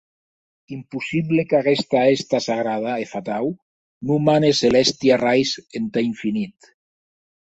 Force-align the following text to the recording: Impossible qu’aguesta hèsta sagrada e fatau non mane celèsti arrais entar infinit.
Impossible 0.75 1.43
qu’aguesta 1.49 1.99
hèsta 2.13 2.39
sagrada 2.47 2.93
e 3.03 3.05
fatau 3.13 3.45
non 4.07 4.19
mane 4.27 4.49
celèsti 4.61 5.05
arrais 5.15 5.49
entar 5.79 6.03
infinit. 6.11 6.57